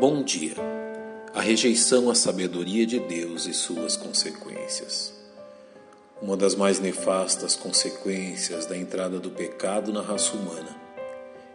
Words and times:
Bom 0.00 0.22
dia. 0.22 0.54
A 1.34 1.40
rejeição 1.40 2.08
à 2.08 2.14
sabedoria 2.14 2.86
de 2.86 3.00
Deus 3.00 3.46
e 3.46 3.52
suas 3.52 3.96
consequências. 3.96 5.12
Uma 6.22 6.36
das 6.36 6.54
mais 6.54 6.78
nefastas 6.78 7.56
consequências 7.56 8.64
da 8.64 8.76
entrada 8.76 9.18
do 9.18 9.28
pecado 9.28 9.92
na 9.92 10.00
raça 10.00 10.36
humana 10.36 10.68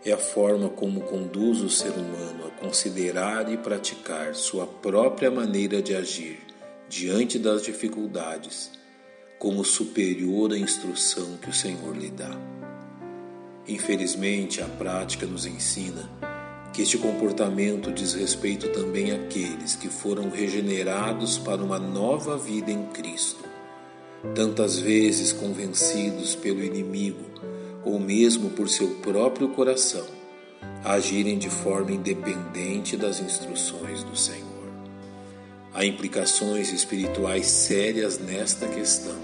é 0.04 0.12
a 0.12 0.18
forma 0.18 0.68
como 0.68 1.00
conduz 1.04 1.62
o 1.62 1.70
ser 1.70 1.92
humano 1.92 2.48
a 2.48 2.50
considerar 2.60 3.50
e 3.50 3.56
praticar 3.56 4.36
sua 4.36 4.68
própria 4.68 5.32
maneira 5.32 5.82
de 5.82 5.96
agir 5.96 6.42
diante 6.90 7.40
das 7.40 7.64
dificuldades 7.64 8.72
como 9.40 9.64
superior 9.64 10.52
à 10.52 10.58
instrução 10.58 11.38
que 11.38 11.50
o 11.50 11.54
Senhor 11.54 11.96
lhe 11.96 12.10
dá. 12.10 12.38
Infelizmente, 13.66 14.62
a 14.62 14.66
prática 14.66 15.26
nos 15.26 15.46
ensina 15.46 16.33
que 16.74 16.82
este 16.82 16.98
comportamento 16.98 17.92
diz 17.92 18.16
respeito 18.16 18.68
também 18.70 19.12
àqueles 19.12 19.76
que 19.76 19.88
foram 19.90 20.32
regenerados 20.32 21.38
para 21.38 21.64
uma 21.64 21.78
nova 21.78 22.36
vida 22.36 22.72
em 22.72 22.88
Cristo, 22.88 23.46
tantas 24.34 24.80
vezes 24.80 25.32
convencidos 25.32 26.36
pelo 26.36 26.64
inimigo 26.64 27.24
ou 27.86 28.00
mesmo 28.00 28.50
por 28.50 28.68
seu 28.70 28.88
próprio 28.96 29.50
coração, 29.50 30.06
agirem 30.84 31.38
de 31.38 31.50
forma 31.50 31.92
independente 31.92 32.98
das 32.98 33.20
instruções 33.20 34.04
do 34.04 34.18
Senhor. 34.18 34.44
Há 35.76 35.86
implicações 35.86 36.74
espirituais 36.74 37.46
sérias 37.46 38.18
nesta 38.18 38.68
questão 38.68 39.18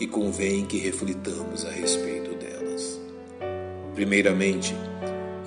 e 0.00 0.06
convém 0.06 0.64
que 0.64 0.78
reflitamos 0.78 1.66
a 1.66 1.70
respeito 1.70 2.34
delas. 2.34 2.98
Primeiramente, 3.94 4.74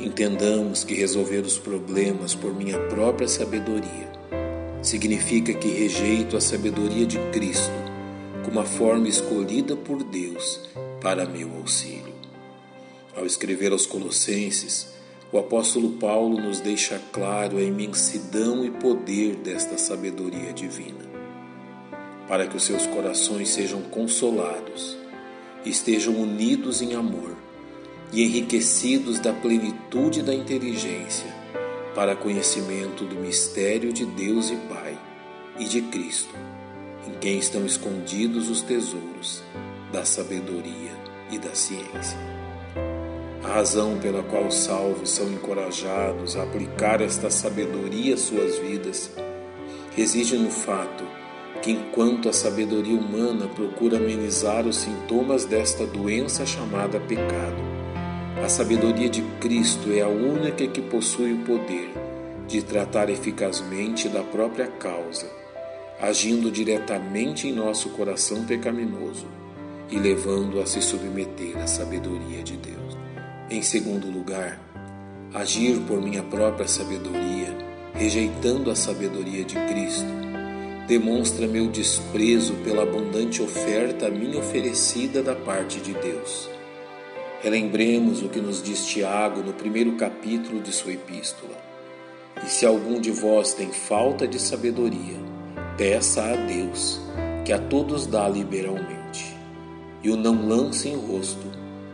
Entendamos 0.05 0.83
que 0.83 0.93
resolver 0.93 1.39
os 1.39 1.57
problemas 1.57 2.35
por 2.35 2.53
minha 2.53 2.77
própria 2.89 3.27
sabedoria 3.27 4.07
significa 4.79 5.51
que 5.51 5.67
rejeito 5.67 6.37
a 6.37 6.41
sabedoria 6.41 7.07
de 7.07 7.17
Cristo 7.31 7.73
como 8.43 8.59
a 8.59 8.63
forma 8.63 9.07
escolhida 9.07 9.75
por 9.75 10.03
Deus 10.03 10.69
para 11.01 11.25
meu 11.25 11.51
auxílio. 11.55 12.13
Ao 13.17 13.25
escrever 13.25 13.71
aos 13.71 13.87
Colossenses, 13.87 14.93
o 15.31 15.39
apóstolo 15.39 15.93
Paulo 15.93 16.39
nos 16.39 16.59
deixa 16.59 17.01
claro 17.11 17.57
a 17.57 17.63
imensidão 17.63 18.63
e 18.63 18.69
poder 18.69 19.37
desta 19.37 19.75
sabedoria 19.75 20.53
divina, 20.53 21.03
para 22.27 22.45
que 22.45 22.55
os 22.55 22.63
seus 22.63 22.85
corações 22.85 23.49
sejam 23.49 23.81
consolados 23.81 24.95
estejam 25.65 26.13
unidos 26.13 26.83
em 26.83 26.93
amor 26.93 27.44
e 28.11 28.23
enriquecidos 28.23 29.19
da 29.19 29.33
plenitude 29.33 30.21
da 30.21 30.33
inteligência, 30.33 31.33
para 31.93 32.15
conhecimento 32.15 33.05
do 33.05 33.15
mistério 33.15 33.91
de 33.91 34.05
Deus 34.05 34.49
e 34.49 34.55
Pai 34.55 34.97
e 35.59 35.65
de 35.65 35.81
Cristo, 35.81 36.33
em 37.07 37.11
quem 37.19 37.37
estão 37.37 37.65
escondidos 37.65 38.49
os 38.49 38.61
tesouros 38.61 39.41
da 39.91 40.03
sabedoria 40.03 40.91
e 41.31 41.37
da 41.37 41.55
ciência. 41.55 42.17
A 43.43 43.47
razão 43.47 43.97
pela 43.99 44.23
qual 44.23 44.47
os 44.47 44.55
salvos 44.55 45.11
são 45.11 45.31
encorajados 45.31 46.35
a 46.35 46.43
aplicar 46.43 46.99
esta 46.99 47.29
sabedoria 47.29 48.15
às 48.15 48.21
suas 48.21 48.57
vidas 48.57 49.11
reside 49.95 50.35
no 50.37 50.49
fato 50.49 51.03
que, 51.61 51.71
enquanto 51.71 52.27
a 52.27 52.33
sabedoria 52.33 52.97
humana 52.97 53.47
procura 53.47 53.97
amenizar 53.97 54.67
os 54.67 54.77
sintomas 54.77 55.45
desta 55.45 55.85
doença 55.85 56.45
chamada 56.45 56.99
pecado, 56.99 57.74
a 58.43 58.49
sabedoria 58.49 59.09
de 59.09 59.21
Cristo 59.39 59.91
é 59.93 60.01
a 60.01 60.07
única 60.07 60.67
que 60.67 60.81
possui 60.81 61.33
o 61.33 61.45
poder 61.45 61.89
de 62.47 62.61
tratar 62.61 63.09
eficazmente 63.09 64.09
da 64.09 64.21
própria 64.21 64.67
causa, 64.67 65.27
agindo 66.01 66.51
diretamente 66.51 67.47
em 67.47 67.53
nosso 67.53 67.89
coração 67.89 68.43
pecaminoso 68.43 69.25
e 69.89 69.97
levando 69.97 70.59
a 70.59 70.65
se 70.65 70.81
submeter 70.81 71.57
à 71.57 71.65
sabedoria 71.65 72.43
de 72.43 72.57
Deus. 72.57 72.97
Em 73.49 73.61
segundo 73.61 74.11
lugar, 74.11 74.59
agir 75.33 75.79
por 75.87 76.01
minha 76.01 76.21
própria 76.23 76.67
sabedoria, 76.67 77.55
rejeitando 77.93 78.69
a 78.69 78.75
sabedoria 78.75 79.45
de 79.45 79.55
Cristo, 79.65 80.05
demonstra 80.87 81.47
meu 81.47 81.67
desprezo 81.67 82.53
pela 82.65 82.83
abundante 82.83 83.41
oferta 83.41 84.07
a 84.07 84.11
mim 84.11 84.35
oferecida 84.35 85.23
da 85.23 85.33
parte 85.33 85.79
de 85.79 85.93
Deus. 85.93 86.54
Relembremos 87.45 88.23
o 88.23 88.27
que 88.27 88.39
nos 88.39 88.59
diz 88.59 88.87
Tiago 88.87 89.43
no 89.43 89.53
primeiro 89.53 89.91
capítulo 89.97 90.59
de 90.59 90.73
sua 90.73 90.93
epístola. 90.93 91.55
E 92.43 92.49
se 92.49 92.65
algum 92.65 92.99
de 92.99 93.11
vós 93.11 93.53
tem 93.53 93.71
falta 93.71 94.27
de 94.27 94.41
sabedoria, 94.41 95.19
peça 95.77 96.23
a 96.23 96.35
Deus, 96.35 96.99
que 97.45 97.53
a 97.53 97.59
todos 97.59 98.07
dá 98.07 98.27
liberalmente, 98.27 99.37
e 100.01 100.09
o 100.09 100.17
não 100.17 100.47
lance 100.47 100.89
em 100.89 100.95
rosto, 100.95 101.45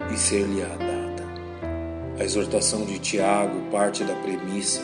e 0.09 0.17
ser-lhe-á 0.17 0.69
dada. 0.69 1.27
A 2.17 2.23
exortação 2.23 2.85
de 2.85 2.97
Tiago 2.97 3.69
parte 3.69 4.05
da 4.05 4.15
premissa 4.15 4.81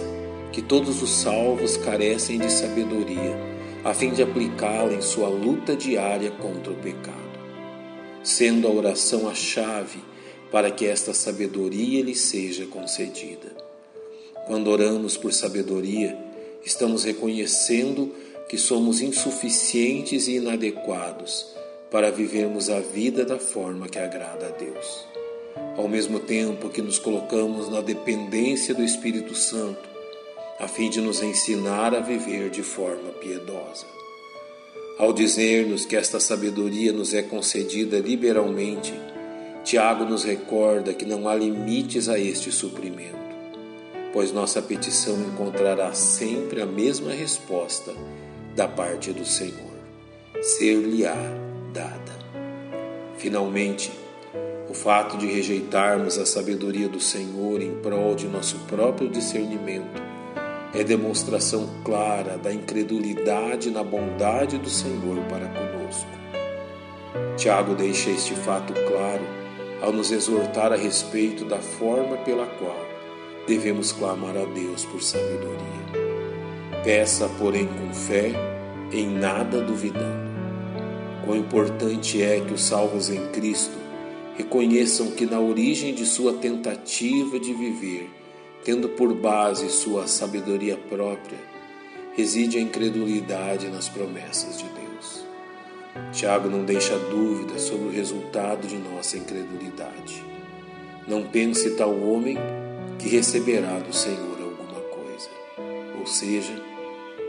que 0.51 0.61
todos 0.61 1.01
os 1.01 1.11
salvos 1.11 1.77
carecem 1.77 2.39
de 2.39 2.51
sabedoria, 2.51 3.37
a 3.85 3.93
fim 3.93 4.11
de 4.11 4.21
aplicá-la 4.21 4.91
em 4.91 5.01
sua 5.01 5.29
luta 5.29 5.77
diária 5.77 6.29
contra 6.29 6.73
o 6.73 6.75
pecado, 6.75 7.39
sendo 8.21 8.67
a 8.67 8.71
oração 8.71 9.29
a 9.29 9.33
chave 9.33 10.16
para 10.51 10.71
que 10.71 10.85
esta 10.85 11.13
sabedoria 11.13 12.03
lhe 12.03 12.15
seja 12.15 12.65
concedida. 12.65 13.55
Quando 14.45 14.69
oramos 14.69 15.17
por 15.17 15.33
sabedoria, 15.33 16.17
estamos 16.65 17.03
reconhecendo 17.03 18.13
que 18.47 18.57
somos 18.57 19.01
insuficientes 19.01 20.27
e 20.27 20.35
inadequados 20.35 21.47
para 21.91 22.11
vivermos 22.11 22.69
a 22.69 22.79
vida 22.79 23.25
da 23.25 23.39
forma 23.39 23.87
que 23.87 23.99
agrada 23.99 24.47
a 24.47 24.51
Deus. 24.51 25.05
Ao 25.75 25.87
mesmo 25.87 26.19
tempo 26.19 26.69
que 26.69 26.81
nos 26.81 26.99
colocamos 26.99 27.69
na 27.69 27.81
dependência 27.81 28.73
do 28.73 28.83
Espírito 28.83 29.35
Santo, 29.35 29.87
a 30.59 30.67
fim 30.67 30.89
de 30.89 31.01
nos 31.01 31.21
ensinar 31.21 31.93
a 31.93 31.99
viver 31.99 32.49
de 32.49 32.63
forma 32.63 33.11
piedosa. 33.19 33.85
Ao 34.97 35.13
dizer-nos 35.13 35.85
que 35.85 35.95
esta 35.95 36.19
sabedoria 36.19 36.91
nos 36.91 37.13
é 37.13 37.21
concedida 37.21 37.99
liberalmente, 37.99 38.93
Tiago 39.67 40.05
nos 40.05 40.23
recorda 40.23 40.93
que 40.93 41.03
não 41.03 41.27
há 41.27 41.35
limites 41.35 42.07
a 42.07 42.17
este 42.17 42.53
suprimento, 42.53 43.19
pois 44.13 44.31
nossa 44.31 44.61
petição 44.61 45.19
encontrará 45.19 45.91
sempre 45.91 46.61
a 46.61 46.65
mesma 46.65 47.11
resposta 47.11 47.93
da 48.55 48.65
parte 48.65 49.11
do 49.11 49.25
Senhor: 49.25 49.73
ser-lhe-á 50.41 51.17
dada. 51.73 52.13
Finalmente, 53.17 53.91
o 54.69 54.73
fato 54.73 55.17
de 55.17 55.27
rejeitarmos 55.27 56.17
a 56.17 56.25
sabedoria 56.25 56.87
do 56.87 57.01
Senhor 57.01 57.61
em 57.61 57.75
prol 57.81 58.15
de 58.15 58.25
nosso 58.25 58.57
próprio 58.69 59.09
discernimento 59.09 60.01
é 60.73 60.81
demonstração 60.81 61.69
clara 61.83 62.37
da 62.37 62.53
incredulidade 62.53 63.69
na 63.69 63.83
bondade 63.83 64.57
do 64.57 64.69
Senhor 64.69 65.17
para 65.27 65.45
conosco. 65.49 66.07
Tiago 67.35 67.75
deixa 67.75 68.09
este 68.09 68.33
fato 68.33 68.71
claro 68.87 69.46
ao 69.81 69.91
nos 69.91 70.11
exortar 70.11 70.73
a 70.73 70.75
respeito 70.75 71.45
da 71.45 71.59
forma 71.59 72.17
pela 72.17 72.45
qual 72.45 72.87
devemos 73.47 73.93
clamar 73.93 74.35
a 74.35 74.45
Deus 74.45 74.83
por 74.85 75.01
sabedoria. 75.01 75.77
Peça, 76.83 77.29
porém, 77.39 77.65
com 77.67 77.93
fé, 77.93 78.31
em 78.91 79.07
nada 79.07 79.61
duvidando. 79.61 80.27
Quão 81.23 81.37
importante 81.37 82.21
é 82.21 82.39
que 82.41 82.53
os 82.53 82.63
salvos 82.63 83.09
em 83.09 83.27
Cristo 83.29 83.77
reconheçam 84.35 85.11
que 85.11 85.25
na 85.25 85.39
origem 85.39 85.93
de 85.93 86.05
sua 86.05 86.33
tentativa 86.33 87.39
de 87.39 87.53
viver, 87.53 88.09
tendo 88.63 88.89
por 88.89 89.13
base 89.13 89.69
sua 89.69 90.07
sabedoria 90.07 90.77
própria, 90.77 91.39
reside 92.15 92.57
a 92.57 92.61
incredulidade 92.61 93.67
nas 93.67 93.89
promessas 93.89 94.57
de 94.57 94.65
Deus. 94.65 95.26
Tiago 96.11 96.49
não 96.49 96.63
deixa 96.63 96.97
dúvida 96.97 97.59
sobre 97.59 97.87
o 97.87 97.91
resultado 97.91 98.67
de 98.67 98.77
nossa 98.77 99.17
incredulidade. 99.17 100.23
Não 101.07 101.23
pense 101.23 101.71
tal 101.71 101.97
homem 102.01 102.37
que 102.97 103.07
receberá 103.07 103.79
do 103.79 103.93
Senhor 103.93 104.37
alguma 104.41 104.81
coisa. 104.81 105.29
Ou 105.99 106.05
seja, 106.05 106.53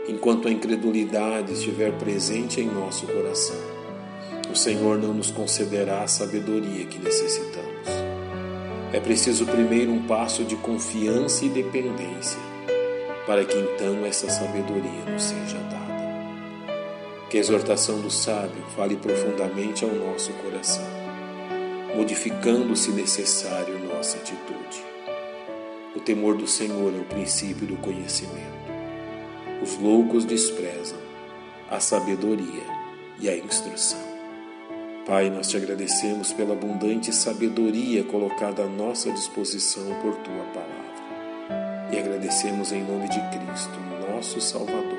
enquanto 0.07 0.47
a 0.47 0.51
incredulidade 0.51 1.53
estiver 1.53 1.91
presente 1.93 2.59
em 2.59 2.67
nosso 2.67 3.05
coração, 3.05 3.79
o 4.51 4.55
Senhor 4.55 4.97
não 4.97 5.13
nos 5.13 5.29
concederá 5.29 6.01
a 6.01 6.07
sabedoria 6.07 6.85
que 6.85 6.97
necessitamos. 6.97 7.87
É 8.91 8.99
preciso 8.99 9.45
primeiro 9.45 9.91
um 9.91 10.07
passo 10.07 10.43
de 10.43 10.55
confiança 10.55 11.45
e 11.45 11.49
dependência, 11.49 12.39
para 13.27 13.45
que 13.45 13.55
então 13.55 14.03
essa 14.03 14.27
sabedoria 14.27 15.05
nos 15.07 15.23
seja 15.23 15.57
dada. 15.57 15.68
Que 17.29 17.37
a 17.37 17.39
exortação 17.39 18.01
do 18.01 18.09
sábio 18.09 18.63
fale 18.75 18.95
profundamente 18.95 19.85
ao 19.85 19.91
nosso 19.91 20.33
coração, 20.33 20.87
modificando, 21.95 22.75
se 22.75 22.91
necessário, 22.91 23.77
nossa 23.87 24.17
atitude. 24.17 24.83
O 25.95 25.99
temor 25.99 26.35
do 26.35 26.47
Senhor 26.47 26.91
é 26.91 26.97
o 26.97 27.05
princípio 27.05 27.67
do 27.67 27.77
conhecimento. 27.77 28.59
Os 29.61 29.77
loucos 29.77 30.25
desprezam 30.25 30.97
a 31.69 31.79
sabedoria 31.79 32.63
e 33.19 33.29
a 33.29 33.37
instrução. 33.37 33.99
Pai, 35.05 35.29
nós 35.29 35.49
te 35.49 35.57
agradecemos 35.57 36.33
pela 36.33 36.53
abundante 36.53 37.13
sabedoria 37.13 38.03
colocada 38.03 38.63
à 38.63 38.67
nossa 38.67 39.11
disposição 39.11 39.85
por 40.01 40.15
tua 40.17 40.43
palavra. 40.53 41.89
E 41.91 41.97
agradecemos 41.99 42.71
em 42.71 42.83
nome 42.83 43.07
de 43.09 43.19
Cristo, 43.29 43.79
nosso 44.07 44.39
Salvador. 44.41 44.98